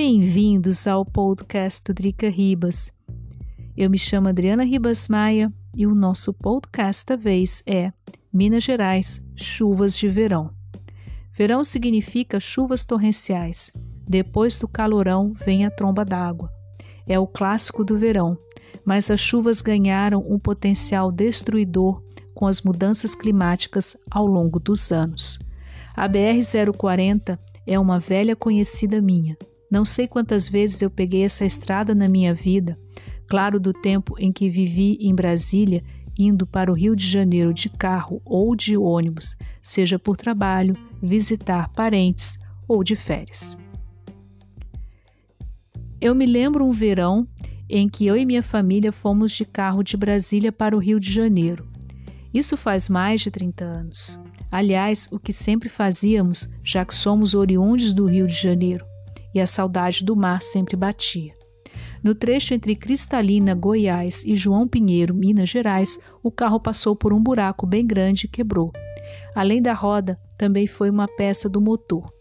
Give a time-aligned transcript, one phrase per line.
[0.00, 2.92] Bem-vindos ao podcast do Drica Ribas.
[3.76, 7.92] Eu me chamo Adriana Ribas Maia e o nosso podcast da vez é
[8.32, 10.52] Minas Gerais, chuvas de verão.
[11.36, 13.72] Verão significa chuvas torrenciais.
[14.08, 16.48] Depois do calorão vem a tromba d'água.
[17.04, 18.38] É o clássico do verão,
[18.84, 22.00] mas as chuvas ganharam um potencial destruidor
[22.36, 25.40] com as mudanças climáticas ao longo dos anos.
[25.92, 27.36] A BR-040
[27.66, 29.36] é uma velha conhecida minha.
[29.70, 32.78] Não sei quantas vezes eu peguei essa estrada na minha vida,
[33.28, 35.84] claro, do tempo em que vivi em Brasília,
[36.18, 41.68] indo para o Rio de Janeiro de carro ou de ônibus, seja por trabalho, visitar
[41.74, 43.56] parentes ou de férias.
[46.00, 47.26] Eu me lembro um verão
[47.68, 51.12] em que eu e minha família fomos de carro de Brasília para o Rio de
[51.12, 51.66] Janeiro.
[52.32, 54.18] Isso faz mais de 30 anos.
[54.50, 58.86] Aliás, o que sempre fazíamos, já que somos oriundos do Rio de Janeiro,
[59.34, 61.34] e a saudade do mar sempre batia.
[62.02, 67.22] No trecho entre Cristalina, Goiás e João Pinheiro, Minas Gerais, o carro passou por um
[67.22, 68.72] buraco bem grande e quebrou.
[69.34, 72.12] Além da roda, também foi uma peça do motor.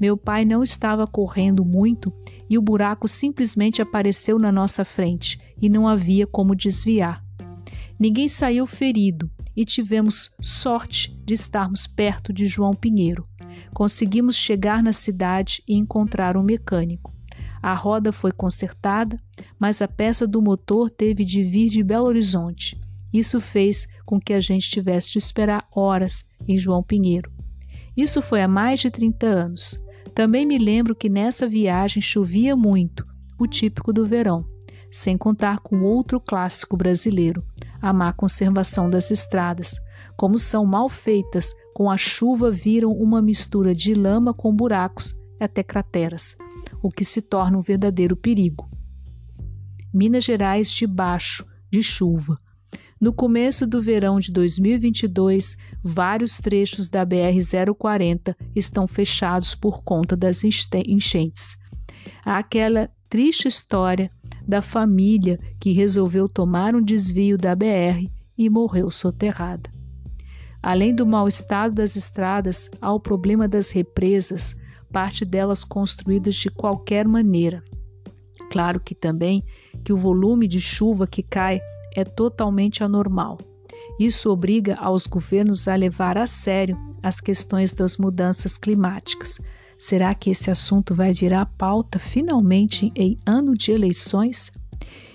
[0.00, 2.12] Meu pai não estava correndo muito
[2.48, 7.22] e o buraco simplesmente apareceu na nossa frente e não havia como desviar.
[7.98, 13.28] Ninguém saiu ferido e tivemos sorte de estarmos perto de João Pinheiro.
[13.74, 17.12] Conseguimos chegar na cidade e encontrar um mecânico.
[17.62, 19.20] A roda foi consertada,
[19.58, 22.80] mas a peça do motor teve de vir de Belo Horizonte.
[23.12, 27.30] Isso fez com que a gente tivesse de esperar horas em João Pinheiro.
[27.96, 29.78] Isso foi há mais de 30 anos.
[30.14, 33.06] Também me lembro que nessa viagem chovia muito,
[33.38, 34.44] o típico do verão,
[34.90, 37.44] sem contar com outro clássico brasileiro,
[37.80, 39.78] a má conservação das estradas.
[40.16, 45.44] Como são mal feitas, com a chuva viram uma mistura de lama com buracos e
[45.44, 46.36] até crateras,
[46.82, 48.68] o que se torna um verdadeiro perigo.
[49.90, 51.42] Minas Gerais debaixo
[51.72, 52.38] de chuva.
[53.00, 60.44] No começo do verão de 2022, vários trechos da BR-040 estão fechados por conta das
[60.44, 61.56] enchentes.
[62.22, 64.10] Há aquela triste história
[64.46, 69.79] da família que resolveu tomar um desvio da BR e morreu soterrada.
[70.62, 74.54] Além do mau estado das estradas, há o problema das represas,
[74.92, 77.62] parte delas construídas de qualquer maneira.
[78.50, 79.44] Claro que também
[79.84, 81.60] que o volume de chuva que cai
[81.94, 83.38] é totalmente anormal.
[83.98, 89.38] Isso obriga aos governos a levar a sério as questões das mudanças climáticas.
[89.78, 94.52] Será que esse assunto vai virar pauta finalmente em ano de eleições?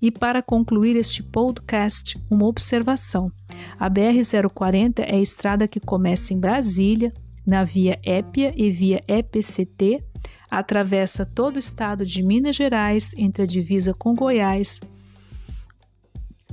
[0.00, 3.30] E para concluir este podcast, uma observação.
[3.78, 7.12] A BR-040 é a estrada que começa em Brasília,
[7.46, 10.02] na via Épia e via EPCT,
[10.50, 14.80] atravessa todo o estado de Minas Gerais entre a divisa com Goiás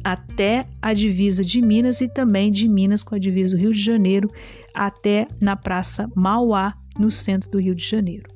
[0.03, 3.81] até a divisa de Minas e também de Minas com a divisa do Rio de
[3.81, 4.29] Janeiro
[4.73, 8.29] até na Praça Mauá, no centro do Rio de Janeiro.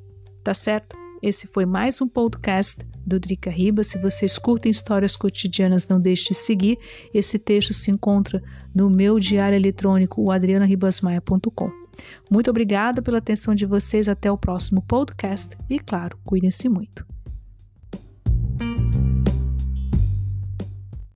[0.43, 1.06] Tá certo?
[1.21, 3.83] Esse foi mais um podcast do Drica Riba.
[3.83, 6.77] Se vocês curtem histórias cotidianas, não deixe de seguir.
[7.13, 8.41] Esse texto se encontra
[8.73, 11.71] no meu diário eletrônico, o adrianaribasmaia.com.
[12.29, 14.07] Muito obrigada pela atenção de vocês.
[14.07, 15.57] Até o próximo podcast.
[15.67, 17.05] E, claro, cuidem-se muito.